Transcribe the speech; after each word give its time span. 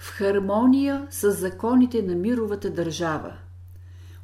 в 0.00 0.10
хармония 0.10 1.06
с 1.10 1.32
законите 1.32 2.02
на 2.02 2.14
мировата 2.14 2.70
държава. 2.70 3.32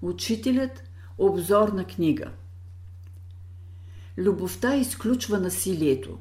Учителят– 0.02 0.82
обзорна 1.18 1.84
книга. 1.84 2.30
Любовта 4.18 4.76
изключва 4.76 5.40
насилието. 5.40 6.18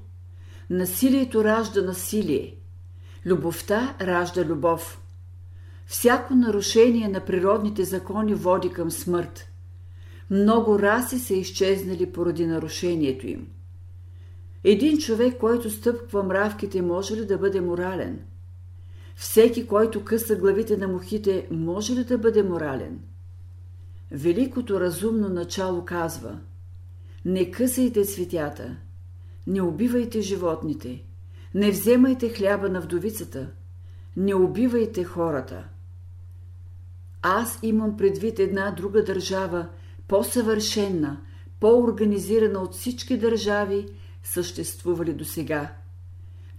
Насилието 0.69 1.43
ражда 1.43 1.81
насилие. 1.81 2.55
Любовта 3.25 3.95
ражда 4.01 4.45
любов. 4.45 5.01
Всяко 5.85 6.35
нарушение 6.35 7.07
на 7.07 7.25
природните 7.25 7.83
закони 7.83 8.33
води 8.33 8.69
към 8.69 8.91
смърт. 8.91 9.47
Много 10.29 10.79
раси 10.79 11.19
са 11.19 11.33
изчезнали 11.33 12.11
поради 12.11 12.45
нарушението 12.45 13.27
им. 13.27 13.47
Един 14.63 14.97
човек, 14.97 15.37
който 15.39 15.69
стъпква 15.69 16.23
мравките, 16.23 16.81
може 16.81 17.15
ли 17.15 17.25
да 17.25 17.37
бъде 17.37 17.61
морален? 17.61 18.19
Всеки, 19.15 19.67
който 19.67 20.03
къса 20.03 20.35
главите 20.35 20.77
на 20.77 20.87
мухите, 20.87 21.47
може 21.51 21.93
ли 21.93 22.03
да 22.03 22.17
бъде 22.17 22.43
морален? 22.43 22.99
Великото 24.11 24.79
разумно 24.79 25.29
начало 25.29 25.85
казва 25.85 26.39
Не 27.25 27.51
късайте 27.51 28.05
цветята, 28.05 28.77
не 29.47 29.61
убивайте 29.61 30.21
животните, 30.21 31.03
не 31.53 31.71
вземайте 31.71 32.29
хляба 32.29 32.69
на 32.69 32.81
вдовицата, 32.81 33.47
не 34.17 34.35
убивайте 34.35 35.03
хората. 35.03 35.67
Аз 37.21 37.59
имам 37.63 37.97
предвид 37.97 38.39
една 38.39 38.71
друга 38.71 39.03
държава, 39.03 39.67
по-съвършенна, 40.07 41.21
по-организирана 41.59 42.59
от 42.59 42.73
всички 42.73 43.17
държави, 43.17 43.87
съществували 44.23 45.13
до 45.13 45.25
сега. 45.25 45.73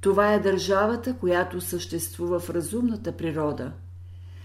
Това 0.00 0.34
е 0.34 0.40
държавата, 0.40 1.16
която 1.16 1.60
съществува 1.60 2.40
в 2.40 2.50
разумната 2.50 3.12
природа. 3.12 3.72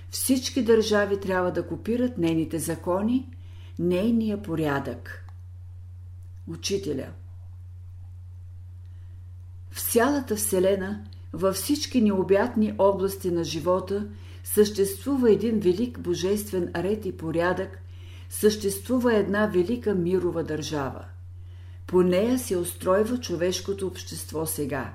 Всички 0.09 0.64
държави 0.64 1.20
трябва 1.20 1.52
да 1.52 1.67
копират 1.67 2.17
нейните 2.17 2.59
закони, 2.59 3.30
нейния 3.80 4.42
порядък. 4.42 5.26
Учителя 6.48 7.08
В 9.72 9.92
цялата 9.92 10.36
Вселена, 10.36 11.03
във 11.34 11.56
всички 11.56 12.02
необятни 12.02 12.76
области 12.78 13.31
на 13.31 13.44
живота, 13.44 14.08
съществува 14.44 15.31
един 15.31 15.59
велик 15.59 16.00
божествен 16.00 16.72
ред 16.76 17.06
и 17.06 17.17
порядък, 17.17 17.81
съществува 18.30 19.16
една 19.16 19.48
велика 19.48 19.95
мирова 19.95 20.44
държава. 20.44 21.06
По 21.88 22.02
нея 22.02 22.39
се 22.39 22.58
устройва 22.58 23.17
човешкото 23.17 23.88
общество 23.88 24.45
сега. 24.45 24.94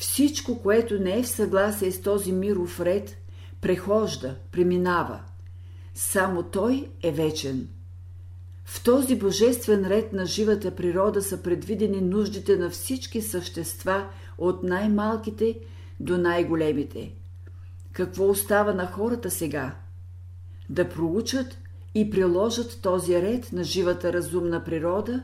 Всичко, 0.00 0.62
което 0.62 1.00
не 1.00 1.18
е 1.18 1.22
в 1.22 1.28
съгласие 1.28 1.92
с 1.92 2.02
този 2.02 2.32
миров 2.32 2.80
ред, 2.80 3.16
прехожда, 3.60 4.36
преминава. 4.52 5.20
Само 5.94 6.42
той 6.42 6.90
е 7.02 7.12
вечен. 7.12 7.68
В 8.64 8.84
този 8.84 9.18
божествен 9.18 9.86
ред 9.86 10.12
на 10.12 10.26
живата 10.26 10.76
природа 10.76 11.22
са 11.22 11.42
предвидени 11.42 12.00
нуждите 12.00 12.56
на 12.56 12.70
всички 12.70 13.22
същества, 13.22 14.08
от 14.38 14.62
най-малките 14.62 15.58
до 16.00 16.18
най-големите. 16.18 17.12
Какво 17.92 18.28
остава 18.28 18.72
на 18.72 18.86
хората 18.86 19.30
сега? 19.30 19.76
Да 20.70 20.88
проучат 20.88 21.58
и 21.94 22.10
приложат 22.10 22.78
този 22.82 23.22
ред 23.22 23.52
на 23.52 23.64
живата 23.64 24.12
разумна 24.12 24.64
природа, 24.64 25.22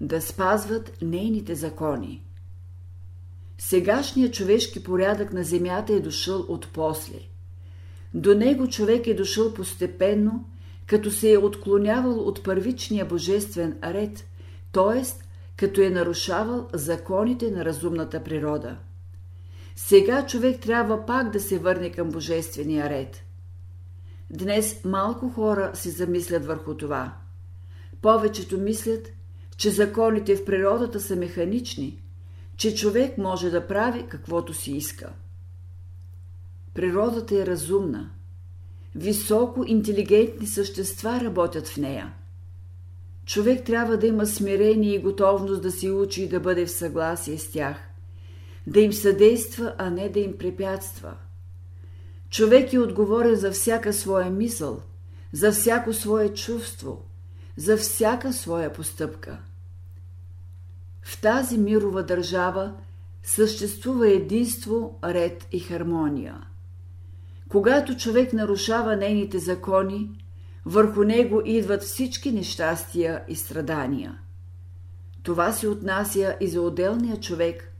да 0.00 0.20
спазват 0.20 1.02
нейните 1.02 1.54
закони. 1.54 2.22
Сегашният 3.62 4.34
човешки 4.34 4.82
порядък 4.82 5.32
на 5.32 5.44
Земята 5.44 5.92
е 5.92 6.00
дошъл 6.00 6.40
от 6.48 6.68
после. 6.72 7.18
До 8.14 8.34
него 8.34 8.68
човек 8.68 9.06
е 9.06 9.14
дошъл 9.14 9.54
постепенно, 9.54 10.48
като 10.86 11.10
се 11.10 11.32
е 11.32 11.38
отклонявал 11.38 12.18
от 12.18 12.44
първичния 12.44 13.04
божествен 13.04 13.78
ред, 13.84 14.24
т.е. 14.72 15.02
като 15.56 15.80
е 15.80 15.90
нарушавал 15.90 16.68
законите 16.74 17.50
на 17.50 17.64
разумната 17.64 18.24
природа. 18.24 18.76
Сега 19.76 20.26
човек 20.26 20.60
трябва 20.60 21.06
пак 21.06 21.30
да 21.30 21.40
се 21.40 21.58
върне 21.58 21.92
към 21.92 22.08
божествения 22.08 22.90
ред. 22.90 23.22
Днес 24.30 24.84
малко 24.84 25.30
хора 25.30 25.70
си 25.74 25.90
замислят 25.90 26.46
върху 26.46 26.76
това. 26.76 27.14
Повечето 28.02 28.58
мислят, 28.58 29.08
че 29.56 29.70
законите 29.70 30.36
в 30.36 30.44
природата 30.44 31.00
са 31.00 31.16
механични– 31.16 32.02
че 32.60 32.74
човек 32.74 33.18
може 33.18 33.50
да 33.50 33.66
прави 33.66 34.06
каквото 34.08 34.54
си 34.54 34.72
иска. 34.72 35.12
Природата 36.74 37.34
е 37.34 37.46
разумна. 37.46 38.10
Високо 38.94 39.64
интелигентни 39.66 40.46
същества 40.46 41.20
работят 41.20 41.68
в 41.68 41.76
нея. 41.76 42.14
Човек 43.26 43.64
трябва 43.64 43.96
да 43.96 44.06
има 44.06 44.26
смирение 44.26 44.94
и 44.94 45.02
готовност 45.02 45.62
да 45.62 45.70
си 45.70 45.90
учи 45.90 46.22
и 46.22 46.28
да 46.28 46.40
бъде 46.40 46.66
в 46.66 46.70
съгласие 46.70 47.38
с 47.38 47.50
тях, 47.50 47.76
да 48.66 48.80
им 48.80 48.92
съдейства, 48.92 49.74
а 49.78 49.90
не 49.90 50.08
да 50.08 50.20
им 50.20 50.38
препятства. 50.38 51.14
Човек 52.30 52.72
е 52.72 52.78
отговорен 52.78 53.34
за 53.34 53.50
всяка 53.50 53.92
своя 53.92 54.30
мисъл, 54.30 54.82
за 55.32 55.52
всяко 55.52 55.92
свое 55.92 56.34
чувство, 56.34 57.04
за 57.56 57.76
всяка 57.76 58.32
своя 58.32 58.72
постъпка– 58.72 59.38
в 61.02 61.20
тази 61.20 61.58
мирова 61.58 62.02
държава 62.02 62.74
съществува 63.22 64.08
единство, 64.08 64.98
ред 65.04 65.48
и 65.52 65.58
хармония. 65.58 66.46
Когато 67.48 67.96
човек 67.96 68.32
нарушава 68.32 68.96
нейните 68.96 69.38
закони, 69.38 70.10
върху 70.66 71.02
него 71.02 71.42
идват 71.44 71.82
всички 71.82 72.32
нещастия 72.32 73.24
и 73.28 73.36
страдания. 73.36 74.18
Това 75.22 75.52
се 75.52 75.68
отнася 75.68 76.36
и 76.40 76.48
за 76.48 76.62
отделния 76.62 77.20
човек, 77.20 77.72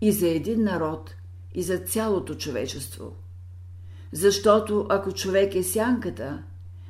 и 0.00 0.12
за 0.12 0.28
един 0.28 0.64
народ, 0.64 1.14
и 1.54 1.62
за 1.62 1.78
цялото 1.78 2.34
човечество. 2.34 3.16
Защото 4.12 4.86
ако 4.90 5.12
човек 5.12 5.54
е 5.54 5.62
сянката, 5.62 6.42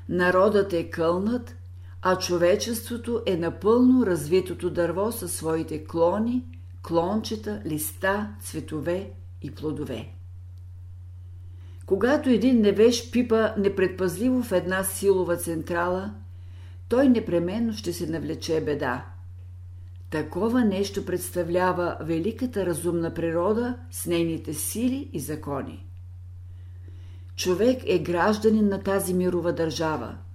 народът 0.09 0.72
е 0.72 0.91
кълнат, 0.91 1.56
а 2.03 2.19
човечеството 2.19 3.23
е 3.27 3.37
напълно 3.37 4.07
развитото 4.07 4.71
дърво 4.71 5.13
със 5.13 5.33
своите 5.33 5.85
клони, 5.85 6.45
клончета, 6.83 7.63
листа, 7.67 8.35
цветове 8.41 9.11
и 9.43 9.51
плодове. 9.55 10.09
Когато 11.87 12.31
един 12.31 12.61
невеж 12.61 13.11
пипа 13.11 13.55
непредпазливо 13.59 14.43
в 14.43 14.53
една 14.53 14.85
силова 14.85 15.37
централа, 15.37 16.15
той 16.89 17.09
непременно 17.09 17.73
ще 17.73 17.93
се 17.93 18.07
навлече 18.07 18.61
беда. 18.61 19.07
Такова 20.11 20.65
нещо 20.65 21.07
представлява 21.07 21.97
великата 22.01 22.67
разумна 22.67 23.15
природа 23.15 23.77
с 23.91 24.07
нейните 24.07 24.55
сили 24.55 25.11
и 25.12 25.21
закони. 25.21 25.87
Човек 27.37 27.83
е 27.87 27.99
гражданин 27.99 28.69
на 28.69 28.83
тази 28.83 29.15
мирова 29.15 29.53
държава– 29.53 30.17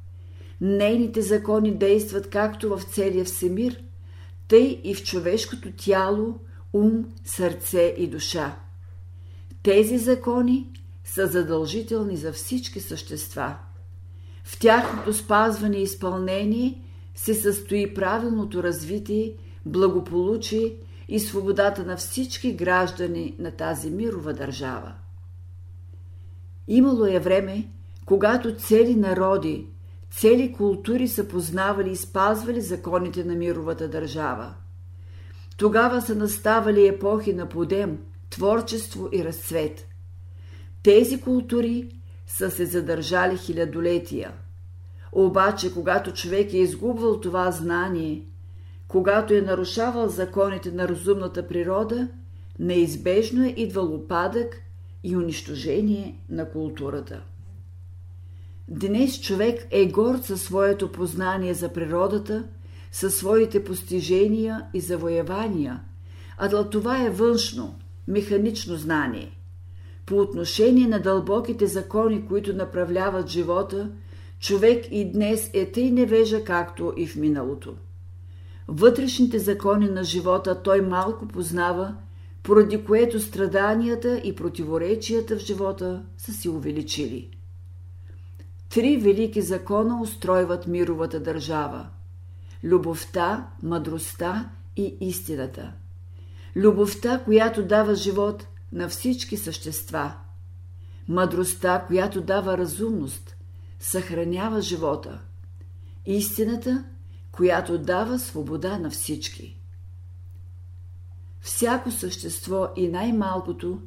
Нейните 0.61 1.21
закони 1.21 1.77
действат 1.77 2.29
както 2.29 2.77
в 2.77 2.83
целия 2.83 3.25
всемир, 3.25 3.83
тъй 4.47 4.81
и 4.83 4.95
в 4.95 5.03
човешкото 5.03 5.71
тяло, 5.77 6.39
ум, 6.73 7.05
сърце 7.25 7.95
и 7.97 8.07
душа. 8.07 8.59
Тези 9.63 9.97
закони 9.97 10.69
са 11.03 11.27
задължителни 11.27 12.17
за 12.17 12.33
всички 12.33 12.79
същества. 12.79 13.55
В 14.43 14.59
тяхното 14.59 15.13
спазване 15.13 15.77
и 15.77 15.83
изпълнение 15.83 16.81
се 17.15 17.33
състои 17.33 17.93
правилното 17.93 18.63
развитие, 18.63 19.33
благополучие 19.65 20.75
и 21.07 21.19
свободата 21.19 21.85
на 21.85 21.97
всички 21.97 22.53
граждани 22.53 23.35
на 23.39 23.51
тази 23.51 23.89
мирова 23.91 24.33
държава. 24.33 24.93
Имало 26.67 27.05
е 27.05 27.19
време, 27.19 27.69
когато 28.05 28.55
цели 28.55 28.95
народи, 28.95 29.67
Цели 30.11 30.53
култури 30.53 31.07
са 31.07 31.27
познавали 31.27 31.91
и 31.91 31.95
спазвали 31.95 32.61
законите 32.61 33.23
на 33.23 33.35
мировата 33.35 33.87
държава. 33.87 34.53
Тогава 35.57 36.01
са 36.01 36.15
наставали 36.15 36.87
епохи 36.87 37.33
на 37.33 37.49
подем, 37.49 37.97
творчество 38.29 39.09
и 39.13 39.23
разцвет. 39.23 39.87
Тези 40.83 41.21
култури 41.21 41.89
са 42.27 42.51
се 42.51 42.65
задържали 42.65 43.37
хилядолетия. 43.37 44.31
Обаче, 45.11 45.73
когато 45.73 46.13
човек 46.13 46.53
е 46.53 46.57
изгубвал 46.57 47.19
това 47.19 47.51
знание, 47.51 48.25
когато 48.87 49.33
е 49.33 49.41
нарушавал 49.41 50.07
законите 50.07 50.71
на 50.71 50.87
разумната 50.87 51.47
природа, 51.47 52.07
неизбежно 52.59 53.45
е 53.45 53.53
идвал 53.57 53.95
опадък 53.95 54.61
и 55.03 55.17
унищожение 55.17 56.23
на 56.29 56.49
културата. 56.49 57.23
Днес 58.69 59.21
човек 59.21 59.67
е 59.71 59.85
горд 59.85 60.23
със 60.23 60.41
своето 60.41 60.91
познание 60.91 61.53
за 61.53 61.73
природата, 61.73 62.43
със 62.91 63.15
своите 63.15 63.63
постижения 63.63 64.65
и 64.73 64.79
завоевания, 64.79 65.81
а 66.37 66.69
това 66.69 67.05
е 67.05 67.09
външно, 67.09 67.75
механично 68.07 68.75
знание. 68.75 69.31
по 70.05 70.15
отношение 70.15 70.87
на 70.87 71.01
дълбоките 71.01 71.67
закони, 71.67 72.27
които 72.27 72.55
направляват 72.55 73.27
живота, 73.27 73.91
човек 74.39 74.85
и 74.91 75.11
днес 75.11 75.49
е 75.53 75.71
тъй 75.71 75.91
невежа, 75.91 76.43
както 76.43 76.93
и 76.97 77.07
в 77.07 77.15
миналото. 77.15 77.75
Вътрешните 78.67 79.39
закони 79.39 79.89
на 79.89 80.03
живота 80.03 80.61
той 80.63 80.81
малко 80.81 81.27
познава, 81.27 81.95
поради 82.43 82.83
което 82.83 83.19
страданията 83.19 84.21
и 84.23 84.35
противоречията 84.35 85.35
в 85.35 85.39
живота 85.39 86.03
са 86.17 86.33
си 86.33 86.49
увеличили. 86.49 87.36
Три 88.69 88.97
велики 88.97 89.41
закона 89.41 90.01
устройват 90.01 90.67
мировата 90.67 91.19
държава– 91.19 91.89
любовта, 92.63 93.47
мъдростта 93.63 94.49
и 94.75 94.97
истината. 95.01 95.73
Любовта, 96.55 97.23
която 97.23 97.63
дава 97.63 97.95
живот 97.95 98.47
на 98.71 98.89
всички 98.89 99.37
същества. 99.37 100.13
Мъдростта, 101.07 101.85
която 101.87 102.21
дава 102.21 102.57
разумност, 102.57 103.37
съхранява 103.79 104.61
живота. 104.61 105.21
Истината, 106.05 106.85
която 107.31 107.77
дава 107.77 108.19
свобода 108.19 108.77
на 108.77 108.89
всички. 108.89 109.59
Всяко 111.41 111.91
същество 111.91 112.67
и 112.75 112.87
най-малкото 112.87 113.81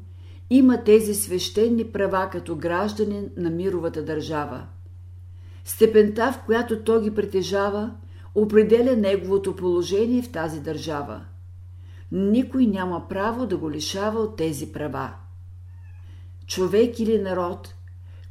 има 0.53 0.83
тези 0.83 1.13
свещени 1.13 1.83
права 1.83 2.29
като 2.31 2.55
гражданин 2.55 3.29
на 3.37 3.49
мировата 3.49 4.05
държава. 4.05 4.65
Степента, 5.65 6.31
в 6.31 6.45
която 6.45 6.83
той 6.83 7.01
ги 7.01 7.15
притежава, 7.15 7.91
определя 8.35 8.95
неговото 8.95 9.55
положение 9.55 10.21
в 10.21 10.31
тази 10.31 10.59
държава. 10.59 11.21
Никой 12.11 12.65
няма 12.65 13.07
право 13.07 13.47
да 13.47 13.57
го 13.57 13.71
лишава 13.71 14.19
от 14.19 14.35
тези 14.35 14.71
права. 14.71 15.13
Човек 16.47 16.99
или 16.99 17.19
народ, 17.19 17.75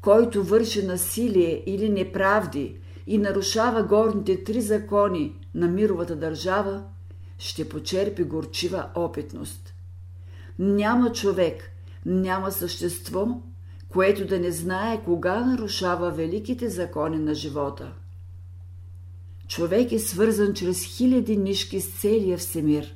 който 0.00 0.44
върши 0.44 0.86
насилие 0.86 1.62
или 1.66 1.88
неправди 1.88 2.76
и 3.06 3.18
нарушава 3.18 3.82
горните 3.82 4.44
три 4.44 4.60
закони 4.60 5.36
на 5.54 5.68
мировата 5.68 6.16
държава, 6.16 6.82
ще 7.38 7.68
почерпи 7.68 8.24
горчива 8.24 8.88
опитност. 8.94 9.74
Няма 10.58 11.12
човек, 11.12 11.70
няма 12.06 12.52
същество, 12.52 13.26
което 13.88 14.26
да 14.26 14.38
не 14.38 14.50
знае 14.50 15.02
кога 15.04 15.44
нарушава 15.44 16.10
великите 16.10 16.68
закони 16.68 17.18
на 17.18 17.34
живота. 17.34 17.92
Човек 19.48 19.92
е 19.92 19.98
свързан 19.98 20.54
чрез 20.54 20.82
хиляди 20.82 21.36
нишки 21.36 21.80
с 21.80 22.00
целия 22.00 22.38
всемир. 22.38 22.94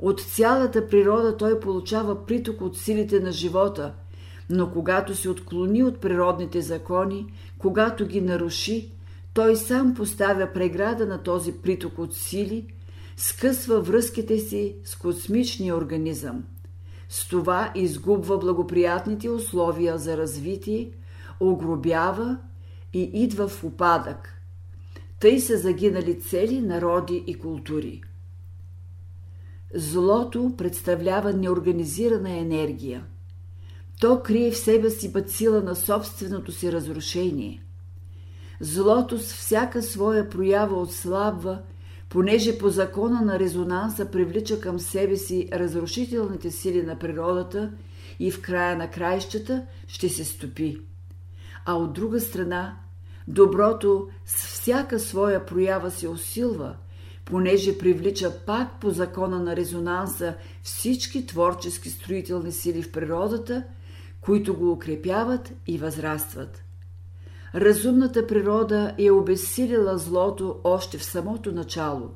От 0.00 0.20
цялата 0.20 0.88
природа 0.88 1.36
той 1.36 1.60
получава 1.60 2.26
приток 2.26 2.60
от 2.60 2.76
силите 2.76 3.20
на 3.20 3.32
живота, 3.32 3.94
но 4.50 4.70
когато 4.70 5.14
се 5.14 5.28
отклони 5.28 5.82
от 5.82 6.00
природните 6.00 6.60
закони, 6.60 7.26
когато 7.58 8.06
ги 8.06 8.20
наруши, 8.20 8.92
той 9.34 9.56
сам 9.56 9.94
поставя 9.94 10.52
преграда 10.54 11.06
на 11.06 11.22
този 11.22 11.52
приток 11.52 11.98
от 11.98 12.14
сили, 12.14 12.66
скъсва 13.16 13.80
връзките 13.80 14.38
си 14.38 14.76
с 14.84 14.96
космичния 14.96 15.76
организъм. 15.76 16.44
С 17.08 17.28
това 17.28 17.72
изгубва 17.74 18.38
благоприятните 18.38 19.30
условия 19.30 19.98
за 19.98 20.16
развитие, 20.16 20.90
огробява 21.40 22.38
и 22.92 23.02
идва 23.02 23.48
в 23.48 23.64
упадък. 23.64 24.42
Тъй 25.20 25.40
са 25.40 25.58
загинали 25.58 26.20
цели 26.20 26.60
народи 26.60 27.24
и 27.26 27.34
култури. 27.34 28.02
Злото 29.74 30.54
представлява 30.58 31.32
неорганизирана 31.32 32.30
енергия. 32.30 33.04
То 34.00 34.22
крие 34.22 34.50
в 34.50 34.58
себе 34.58 34.90
си 34.90 35.12
бацила 35.12 35.60
на 35.62 35.74
собственото 35.74 36.52
си 36.52 36.72
разрушение. 36.72 37.62
Злото 38.60 39.18
с 39.18 39.34
всяка 39.34 39.82
своя 39.82 40.30
проява 40.30 40.80
отслабва, 40.80 41.62
понеже 42.16 42.58
по 42.58 42.68
закона 42.68 43.20
на 43.20 43.38
резонанса 43.38 44.10
привлича 44.10 44.60
към 44.60 44.78
себе 44.78 45.16
си 45.16 45.48
разрушителните 45.52 46.50
сили 46.50 46.82
на 46.82 46.98
природата 46.98 47.72
и 48.18 48.30
в 48.30 48.42
края 48.42 48.76
на 48.76 48.90
краищата 48.90 49.66
ще 49.86 50.08
се 50.08 50.24
стопи. 50.24 50.80
А 51.66 51.74
от 51.74 51.92
друга 51.92 52.20
страна, 52.20 52.76
доброто 53.28 54.08
с 54.26 54.46
всяка 54.46 54.98
своя 54.98 55.46
проява 55.46 55.90
се 55.90 56.08
усилва– 56.08 56.76
понеже 57.24 57.78
привлича 57.78 58.32
пак 58.46 58.80
по 58.80 58.90
закона 58.90 59.38
на 59.38 59.56
резонанса 59.56 60.34
всички 60.62 61.26
творчески 61.26 61.90
строителни 61.90 62.52
сили 62.52 62.82
в 62.82 62.92
природата, 62.92 63.64
които 64.20 64.56
го 64.56 64.72
укрепяват 64.72 65.52
и 65.66 65.78
възрастват. 65.78 66.65
Разумната 67.54 68.26
природа 68.26 68.94
е 68.98 69.10
обесилила 69.10 69.98
злото 69.98 70.60
още 70.64 70.98
в 70.98 71.04
самото 71.04 71.52
начало. 71.52 72.10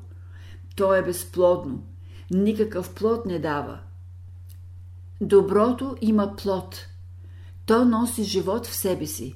То 0.75 0.93
е 0.93 1.01
безплодно, 1.01 1.83
никакъв 2.31 2.95
плод 2.95 3.25
не 3.25 3.39
дава. 3.39 3.79
Доброто 5.21 5.97
има 6.01 6.35
плод. 6.35 6.87
То 7.65 7.85
носи 7.85 8.23
живот 8.23 8.65
в 8.67 8.75
себе 8.75 9.05
си. 9.05 9.35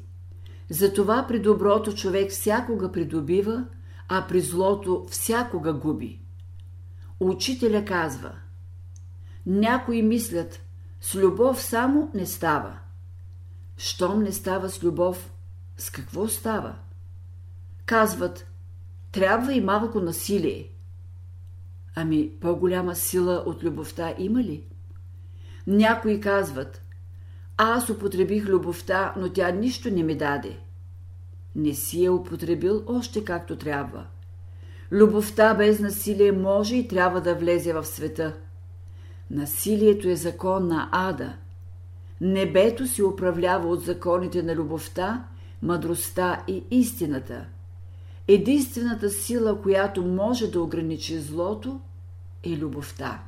Затова 0.69 1.25
при 1.27 1.39
доброто 1.39 1.93
човек 1.93 2.31
всякога 2.31 2.91
придобива, 2.91 3.65
а 4.07 4.27
при 4.27 4.41
злото 4.41 5.05
всякога 5.09 5.73
губи. 5.73 6.19
Учителя 7.19 7.85
казва 7.85 8.31
Някои 9.45 10.01
мислят, 10.01 10.61
с 11.01 11.15
любов 11.15 11.61
само 11.61 12.11
не 12.13 12.25
става. 12.25 12.79
Щом 13.77 14.23
не 14.23 14.31
става 14.31 14.69
с 14.69 14.83
любов, 14.83 15.31
с 15.77 15.89
какво 15.89 16.27
става? 16.27 16.75
Казват, 17.85 18.47
трябва 19.11 19.53
и 19.53 19.61
малко 19.61 19.99
насилие. 19.99 20.69
Ами 21.95 22.31
по-голяма 22.41 22.95
сила 22.95 23.43
от 23.45 23.63
любовта 23.63 24.15
има 24.17 24.43
ли? 24.43 24.63
Някои 25.67 26.21
казват, 26.21 26.81
аз 27.57 27.89
употребих 27.89 28.45
любовта, 28.45 29.13
но 29.17 29.29
тя 29.29 29.51
нищо 29.51 29.89
не 29.91 30.03
ми 30.03 30.17
даде 30.17 30.59
не 31.55 31.73
си 31.73 32.05
е 32.05 32.09
употребил 32.09 32.83
още 32.87 33.25
както 33.25 33.55
трябва. 33.55 34.05
Любовта 34.91 35.53
без 35.53 35.79
насилие 35.79 36.31
може 36.31 36.75
и 36.75 36.87
трябва 36.87 37.21
да 37.21 37.35
влезе 37.35 37.73
в 37.73 37.85
света. 37.85 38.33
Насилието 39.31 40.09
е 40.09 40.15
закон 40.15 40.67
на 40.67 40.89
ада. 40.91 41.33
Небето 42.21 42.87
се 42.87 43.03
управлява 43.03 43.69
от 43.69 43.81
законите 43.81 44.43
на 44.43 44.55
любовта, 44.55 45.27
мъдростта 45.65 46.43
и 46.47 46.63
истината. 46.71 47.45
Единствената 48.27 49.09
сила, 49.09 49.61
която 49.61 50.01
може 50.01 50.51
да 50.51 50.61
ограничи 50.61 51.19
злото, 51.19 51.79
е 52.43 52.49
любовта. 52.49 53.23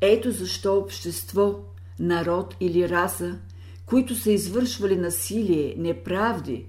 Ето 0.00 0.30
защо 0.30 0.78
общество, 0.78 1.54
народ 1.98 2.56
или 2.60 2.88
раса– 2.88 3.38
които 3.88 4.14
са 4.14 4.30
извършвали 4.30 4.96
насилие, 4.96 5.74
неправди, 5.78 6.66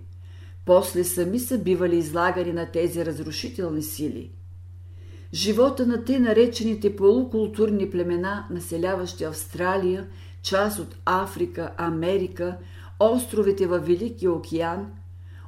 после 0.65 1.03
сами 1.03 1.39
са 1.39 1.57
бивали 1.57 1.97
излагани 1.97 2.53
на 2.53 2.65
тези 2.65 3.05
разрушителни 3.05 3.83
сили. 3.83 4.31
Живота 5.33 5.85
на 5.85 6.05
те 6.05 6.19
наречените 6.19 6.95
полукултурни 6.95 7.89
племена, 7.89 8.47
населяващи 8.49 9.23
Австралия, 9.23 10.07
част 10.41 10.79
от 10.79 10.95
Африка, 11.05 11.71
Америка, 11.77 12.57
островите 12.99 13.67
във 13.67 13.87
Великия 13.87 14.31
океан, 14.31 14.91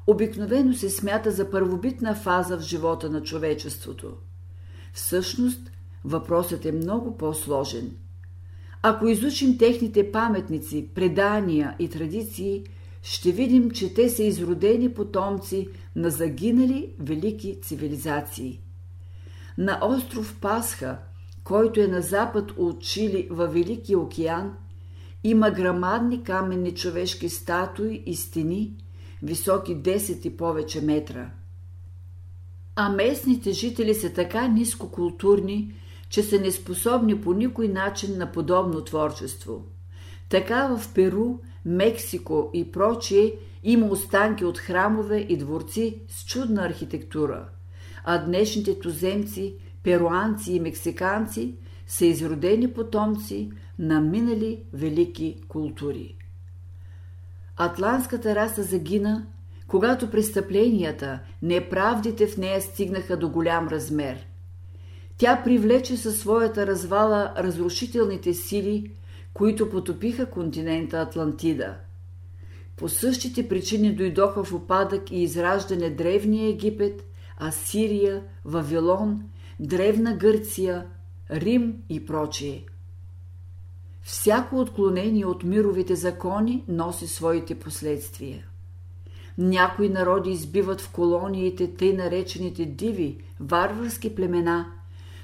обикновено 0.07 0.73
се 0.73 0.89
смята 0.89 1.31
за 1.31 1.49
първобитна 1.49 2.15
фаза 2.15 2.57
в 2.57 2.61
живота 2.61 3.09
на 3.09 3.23
човечеството. 3.23 4.13
Всъщност, 4.93 5.71
въпросът 6.03 6.65
е 6.65 6.71
много 6.71 7.17
по-сложен– 7.17 7.91
ако 8.83 9.07
изучим 9.07 9.57
техните 9.57 10.11
паметници, 10.11 10.89
предания 10.95 11.75
и 11.79 11.89
традиции, 11.89 12.63
ще 13.03 13.31
видим, 13.31 13.71
че 13.71 13.93
те 13.93 14.09
са 14.09 14.23
изродени 14.23 14.93
потомци 14.93 15.67
на 15.95 16.09
загинали 16.09 16.93
велики 16.99 17.61
цивилизации. 17.61 18.59
На 19.57 19.79
остров 19.81 20.37
Пасха, 20.41 20.97
който 21.43 21.79
е 21.79 21.87
на 21.87 22.01
запад 22.01 22.51
от 22.57 22.81
Чили 22.81 23.27
във 23.31 23.53
Великия 23.53 23.99
океан, 23.99 24.53
има 25.23 25.51
грамадни 25.51 26.23
каменни 26.23 26.75
човешки 26.75 27.29
статуи 27.29 28.03
и 28.05 28.15
стени, 28.15 28.73
високи 29.23 29.75
10 29.75 30.25
и 30.25 30.37
повече 30.37 30.81
метра. 30.81 31.31
А 32.75 32.89
местните 32.89 33.51
жители 33.51 33.95
са 33.95 34.13
така 34.13 34.47
нискокултурни, 34.47 35.73
че 36.09 36.23
са 36.23 36.39
неспособни 36.39 37.21
по 37.21 37.33
никой 37.33 37.67
начин 37.67 38.17
на 38.17 38.31
подобно 38.31 38.83
творчество. 38.83 39.65
Така 40.29 40.77
в 40.77 40.93
Перу, 40.93 41.37
Мексико 41.65 42.49
и 42.53 42.71
прочие 42.71 43.33
има 43.63 43.87
останки 43.87 44.45
от 44.45 44.57
храмове 44.57 45.17
и 45.29 45.37
дворци 45.37 45.99
с 46.09 46.25
чудна 46.25 46.65
архитектура, 46.65 47.45
а 48.03 48.25
днешните 48.25 48.79
туземци, 48.79 49.55
перуанци 49.83 50.53
и 50.53 50.59
мексиканци 50.59 51.55
са 51.87 52.05
изродени 52.05 52.73
потомци 52.73 53.51
на 53.81 54.01
минали 54.01 54.63
велики 54.73 55.41
култури. 55.47 56.15
Атлантската 57.57 58.35
раса 58.35 58.63
загина, 58.63 59.27
когато 59.67 60.11
престъпленията, 60.11 61.19
неправдите 61.41 62.27
в 62.27 62.37
нея 62.37 62.61
стигнаха 62.61 63.17
до 63.17 63.29
голям 63.29 63.67
размер. 63.67 64.27
Тя 65.17 65.41
привлече 65.43 65.97
със 65.97 66.19
своята 66.19 66.67
развала 66.67 67.33
разрушителните 67.37 68.33
сили, 68.33 68.91
които 69.33 69.69
потопиха 69.69 70.25
континента 70.25 70.97
Атлантида. 70.97 71.75
По 72.75 72.89
същите 72.89 73.47
причини 73.47 73.95
дойдоха 73.95 74.43
в 74.43 74.53
опадък 74.53 75.11
и 75.11 75.23
израждане 75.23 75.89
Древния 75.89 76.49
Египет, 76.49 77.03
Асирия, 77.37 78.23
Вавилон, 78.45 79.23
Древна 79.59 80.15
Гърция, 80.15 80.85
Рим 81.31 81.75
и 81.89 82.05
прочие. 82.05 82.65
Всяко 84.03 84.59
отклонение 84.59 85.25
от 85.25 85.43
мировите 85.43 85.95
закони 85.95 86.63
носи 86.67 87.07
своите 87.07 87.55
последствия. 87.55 88.45
Някои 89.37 89.89
народи 89.89 90.29
избиват 90.29 90.81
в 90.81 90.91
колониите 90.91 91.75
тъй 91.75 91.93
наречените 91.93 92.65
диви, 92.65 93.17
варварски 93.39 94.15
племена, 94.15 94.71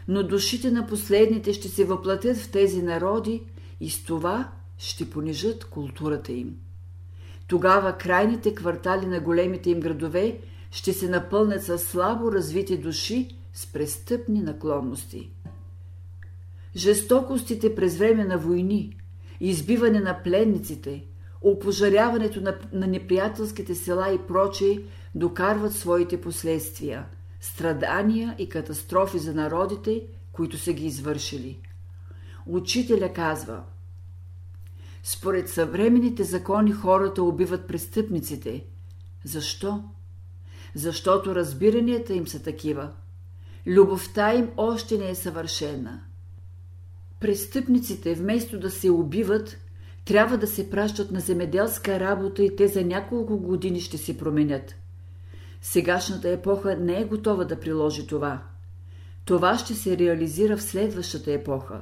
но 0.07 0.23
душите 0.23 0.71
на 0.71 0.87
последните 0.87 1.53
ще 1.53 1.67
се 1.67 1.85
въплатят 1.85 2.37
в 2.37 2.51
тези 2.51 2.81
народи 2.81 3.43
и 3.79 3.89
с 3.89 4.03
това 4.03 4.51
ще 4.77 5.09
понижат 5.09 5.65
културата 5.65 6.31
им. 6.31 6.55
Тогава 7.47 7.97
крайните 7.97 8.55
квартали 8.55 9.05
на 9.05 9.19
големите 9.19 9.69
им 9.69 9.79
градове 9.79 10.39
ще 10.71 10.93
се 10.93 11.09
напълнят 11.09 11.63
с 11.63 11.77
слабо 11.77 12.31
развити 12.31 12.77
души 12.77 13.35
с 13.53 13.67
престъпни 13.67 14.41
наклонности. 14.41 15.29
Жестокостите 16.77 17.75
през 17.75 17.97
време 17.97 18.25
на 18.25 18.37
войни, 18.37 18.97
избиване 19.39 19.99
на 19.99 20.23
пленниците, 20.23 21.05
опожаряването 21.41 22.41
на, 22.41 22.59
на 22.73 22.87
неприятелските 22.87 23.75
села 23.75 24.13
и 24.13 24.27
прочее 24.27 24.79
докарват 25.15 25.73
своите 25.73 26.21
последствия– 26.21 27.05
страдания 27.39 28.35
и 28.37 28.49
катастрофи 28.49 29.19
за 29.19 29.33
народите, 29.33 30.03
които 30.31 30.57
са 30.57 30.73
ги 30.73 30.85
извършили. 30.85 31.59
Учителя 32.45 33.13
казва 33.13 33.63
Според 35.03 35.49
съвременните 35.49 36.23
закони 36.23 36.71
хората 36.71 37.23
убиват 37.23 37.67
престъпниците. 37.67 38.65
Защо? 39.23 39.83
Защото 40.75 41.35
разбиранията 41.35 42.13
им 42.13 42.27
са 42.27 42.43
такива. 42.43 42.91
Любовта 43.67 44.33
им 44.33 44.49
още 44.57 44.97
не 44.97 45.09
е 45.09 45.15
съвършена. 45.15 46.06
Престъпниците, 47.19 48.13
вместо 48.13 48.59
да 48.59 48.71
се 48.71 48.89
убиват, 48.89 49.57
трябва 50.05 50.37
да 50.37 50.47
се 50.47 50.69
пращат 50.69 51.11
на 51.11 51.19
земеделска 51.19 51.99
работа 51.99 52.43
и 52.43 52.55
те 52.55 52.67
за 52.67 52.83
няколко 52.83 53.37
години 53.37 53.81
ще 53.81 53.97
се 53.97 54.17
променят. 54.17 54.75
Сегашната 55.61 56.29
епоха 56.29 56.75
не 56.75 57.01
е 57.01 57.05
готова 57.05 57.43
да 57.43 57.59
приложи 57.59 58.07
това. 58.07 58.43
Това 59.25 59.57
ще 59.57 59.73
се 59.73 59.97
реализира 59.97 60.57
в 60.57 60.61
следващата 60.61 61.31
епоха. 61.31 61.81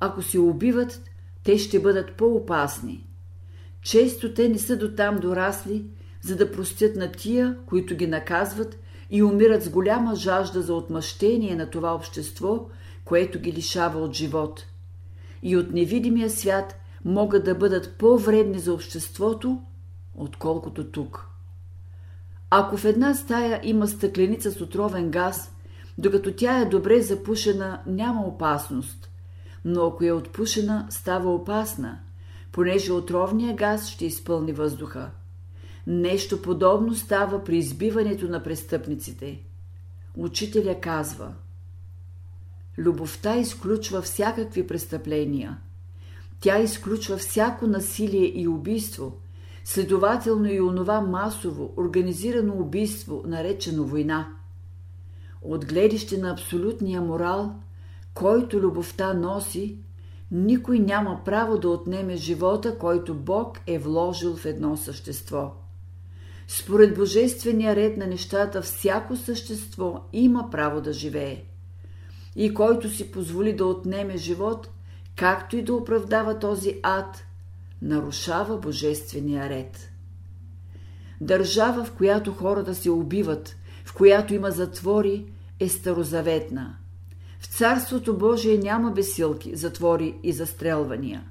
Ако 0.00 0.22
се 0.22 0.38
убиват, 0.38 1.02
те 1.44 1.58
ще 1.58 1.80
бъдат 1.80 2.12
по-опасни. 2.12 3.06
Често 3.82 4.34
те 4.34 4.48
не 4.48 4.58
са 4.58 4.76
до 4.76 4.94
там 4.94 5.18
дорасли, 5.18 5.84
за 6.22 6.36
да 6.36 6.52
простят 6.52 6.96
на 6.96 7.12
тия, 7.12 7.56
които 7.66 7.96
ги 7.96 8.06
наказват 8.06 8.78
и 9.10 9.22
умират 9.22 9.62
с 9.62 9.68
голяма 9.68 10.14
жажда 10.14 10.62
за 10.62 10.74
отмъщение 10.74 11.56
на 11.56 11.70
това 11.70 11.94
общество, 11.94 12.68
което 13.10 13.40
ги 13.40 13.52
лишава 13.52 14.00
от 14.00 14.12
живот. 14.12 14.66
И 15.42 15.56
от 15.56 15.70
невидимия 15.70 16.30
свят 16.30 16.80
могат 17.04 17.44
да 17.44 17.54
бъдат 17.54 17.98
по-вредни 17.98 18.58
за 18.58 18.74
обществото, 18.74 19.62
отколкото 20.14 20.90
тук. 20.90 21.26
Ако 22.50 22.76
в 22.76 22.84
една 22.84 23.14
стая 23.14 23.60
има 23.62 23.88
стъкленица 23.88 24.50
с 24.50 24.60
отровен 24.60 25.10
газ, 25.10 25.52
докато 25.98 26.32
тя 26.32 26.58
е 26.58 26.64
добре 26.64 27.02
запушена, 27.02 27.82
няма 27.86 28.26
опасност. 28.26 29.10
Но 29.64 29.86
ако 29.86 30.04
е 30.04 30.12
отпушена, 30.12 30.86
става 30.90 31.34
опасна, 31.34 31.98
понеже 32.52 32.92
отровния 32.92 33.56
газ 33.56 33.88
ще 33.88 34.06
изпълни 34.06 34.52
въздуха. 34.52 35.10
Нещо 35.86 36.42
подобно 36.42 36.94
става 36.94 37.44
при 37.44 37.56
избиването 37.56 38.28
на 38.28 38.42
престъпниците. 38.42 39.40
Учителя 40.16 40.80
казва 40.80 41.34
Любовта 42.80 43.36
изключва 43.36 44.02
всякакви 44.02 44.66
престъпления. 44.66 45.58
Тя 46.40 46.58
изключва 46.58 47.16
всяко 47.16 47.66
насилие 47.66 48.40
и 48.40 48.48
убийство, 48.48 49.12
следователно 49.64 50.52
и 50.52 50.60
онова 50.60 51.00
масово, 51.00 51.74
организирано 51.76 52.54
убийство, 52.54 53.22
наречено 53.26 53.84
война. 53.84 54.28
От 55.42 55.66
гледище 55.66 56.18
на 56.18 56.30
абсолютния 56.30 57.00
морал, 57.00 57.54
който 58.14 58.60
любовта 58.60 59.14
носи, 59.14 59.78
никой 60.30 60.78
няма 60.78 61.20
право 61.24 61.58
да 61.58 61.68
отнеме 61.68 62.16
живота, 62.16 62.78
който 62.78 63.14
Бог 63.14 63.60
е 63.66 63.78
вложил 63.78 64.36
в 64.36 64.46
едно 64.46 64.76
същество. 64.76 65.52
Според 66.48 66.94
божествения 66.94 67.76
ред 67.76 67.96
на 67.96 68.06
нещата, 68.06 68.62
всяко 68.62 69.16
същество 69.16 70.00
има 70.12 70.50
право 70.50 70.80
да 70.80 70.92
живее. 70.92 71.49
И 72.40 72.54
който 72.54 72.90
си 72.90 73.10
позволи 73.10 73.52
да 73.52 73.64
отнеме 73.64 74.16
живот, 74.16 74.68
както 75.16 75.56
и 75.56 75.62
да 75.62 75.74
оправдава 75.74 76.38
този 76.38 76.80
ад, 76.82 77.24
нарушава 77.82 78.56
божествения 78.56 79.48
ред. 79.48 79.92
Държава, 81.20 81.84
в 81.84 81.92
която 81.92 82.32
хората 82.32 82.74
се 82.74 82.90
убиват, 82.90 83.56
в 83.84 83.94
която 83.94 84.34
има 84.34 84.50
затвори, 84.50 85.26
е 85.60 85.68
старозаветна. 85.68 86.76
В 87.40 87.46
Царството 87.46 88.18
Божие 88.18 88.58
няма 88.58 88.90
бесилки, 88.90 89.56
затвори 89.56 90.14
и 90.22 90.32
застрелвания. 90.32 91.24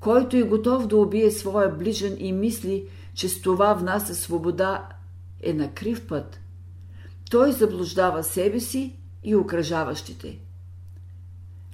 Който 0.00 0.36
е 0.36 0.42
готов 0.42 0.86
да 0.86 0.96
убие 0.96 1.30
своя 1.30 1.68
ближен 1.68 2.16
и 2.18 2.32
мисли, 2.32 2.88
че 3.14 3.28
с 3.28 3.42
това 3.42 3.74
внася 3.74 4.14
свобода, 4.14 4.88
е 5.42 5.52
на 5.52 5.72
крив 5.72 6.06
път. 6.06 6.40
Той 7.30 7.52
заблуждава 7.52 8.24
себе 8.24 8.60
си 8.60 8.96
и 9.24 9.36
окръжаващите. 9.36 10.38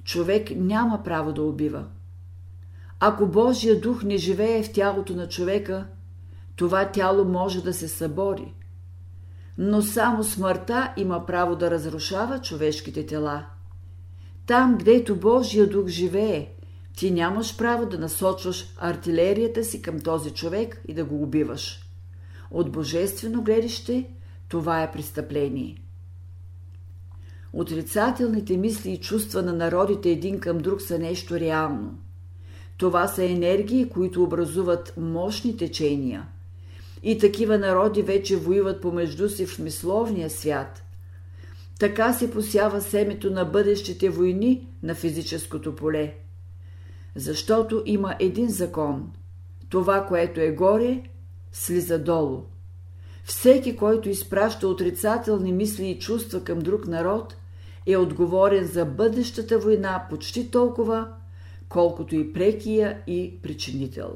Човек 0.03 0.49
няма 0.55 1.03
право 1.03 1.33
да 1.33 1.43
убива. 1.43 1.85
Ако 2.99 3.27
Божия 3.27 3.81
дух 3.81 4.03
не 4.03 4.17
живее 4.17 4.63
в 4.63 4.71
тялото 4.71 5.15
на 5.15 5.27
човека, 5.29 5.87
това 6.55 6.91
тяло 6.91 7.25
може 7.25 7.63
да 7.63 7.73
се 7.73 7.87
събори. 7.87 8.53
Но 9.57 9.81
само 9.81 10.23
смъртта 10.23 10.93
има 10.97 11.25
право 11.25 11.55
да 11.55 11.71
разрушава 11.71 12.41
човешките 12.41 13.05
тела. 13.05 13.45
Там, 14.45 14.77
гдето 14.77 15.15
Божия 15.15 15.69
дух 15.69 15.87
живее, 15.87 16.49
ти 16.97 17.11
нямаш 17.11 17.57
право 17.57 17.85
да 17.85 17.99
насочваш 17.99 18.73
артилерията 18.77 19.63
си 19.63 19.81
към 19.81 19.99
този 19.99 20.31
човек 20.31 20.81
и 20.87 20.93
да 20.93 21.05
го 21.05 21.23
убиваш. 21.23 21.79
От 22.51 22.71
божествено 22.71 23.43
гледище 23.43 24.09
това 24.47 24.83
е 24.83 24.91
престъпление. 24.91 25.77
Отрицателните 27.53 28.57
мисли 28.57 28.91
и 28.91 28.99
чувства 28.99 29.41
на 29.41 29.53
народите 29.53 30.09
един 30.09 30.39
към 30.39 30.57
друг 30.57 30.81
са 30.81 30.99
нещо 30.99 31.39
реално. 31.39 31.99
Това 32.77 33.07
са 33.07 33.23
енергии, 33.23 33.89
които 33.89 34.23
образуват 34.23 34.93
мощни 34.97 35.57
течения. 35.57 36.27
И 37.03 37.17
такива 37.17 37.57
народи 37.57 38.01
вече 38.01 38.37
воюват 38.37 38.81
помежду 38.81 39.29
си 39.29 39.45
в 39.45 39.59
мисловния 39.59 40.29
свят. 40.29 40.83
Така 41.79 42.13
се 42.13 42.31
посява 42.31 42.81
семето 42.81 43.29
на 43.29 43.45
бъдещите 43.45 44.09
войни 44.09 44.67
на 44.83 44.95
физическото 44.95 45.75
поле– 45.75 46.15
защото 47.15 47.83
има 47.85 48.15
един 48.19 48.49
закон. 48.49 49.11
Това, 49.69 50.05
което 50.05 50.41
е 50.41 50.51
горе, 50.51 51.03
слиза 51.51 51.99
долу. 51.99 52.41
Всеки, 53.23 53.75
който 53.75 54.09
изпраща 54.09 54.67
отрицателни 54.67 55.53
мисли 55.53 55.89
и 55.89 55.99
чувства 55.99 56.43
към 56.43 56.59
друг 56.59 56.87
народ, 56.87 57.35
е 57.85 57.97
отговорен 57.97 58.65
за 58.65 58.85
бъдещата 58.85 59.59
война 59.59 60.05
почти 60.09 60.51
толкова, 60.51 61.07
колкото 61.69 62.15
и 62.15 62.33
прекия 62.33 63.01
и 63.07 63.39
причинител. 63.41 64.11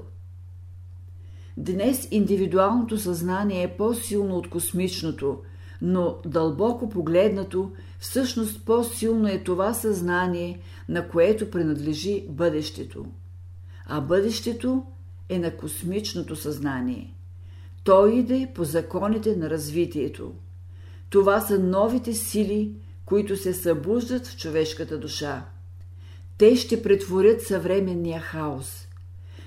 Днес 1.57 2.07
индивидуалното 2.11 2.97
съзнание 2.97 3.63
е 3.63 3.77
по-силно 3.77 4.35
от 4.35 4.49
космичното, 4.49 5.41
но 5.81 6.17
дълбоко 6.25 6.89
погледнато, 6.89 7.71
всъщност 7.99 8.65
по-силно 8.65 9.27
е 9.27 9.43
това 9.43 9.73
съзнание, 9.73 10.59
на 10.89 11.07
което 11.07 11.51
принадлежи 11.51 12.25
бъдещето. 12.29 13.05
А 13.85 14.01
бъдещето 14.01 14.85
е 15.29 15.39
на 15.39 15.57
космичното 15.57 16.35
съзнание. 16.35 17.13
То 17.83 18.07
иде 18.07 18.51
по 18.55 18.63
законите 18.63 19.35
на 19.35 19.49
развитието. 19.49 20.31
Това 21.09 21.41
са 21.41 21.59
новите 21.59 22.13
сили, 22.13 22.71
които 23.05 23.37
се 23.37 23.53
събуждат 23.53 24.27
в 24.27 24.37
човешката 24.37 24.99
душа. 24.99 25.45
Те 26.37 26.55
ще 26.55 26.83
претворят 26.83 27.41
съвременния 27.41 28.21
хаос. 28.21 28.87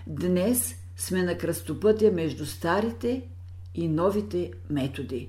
Днес 0.07 0.75
сме 0.97 1.23
на 1.23 1.39
кръстопътя 1.39 2.11
между 2.13 2.47
старите 2.47 3.23
и 3.75 3.89
новите 3.89 4.51
методи. 4.71 5.29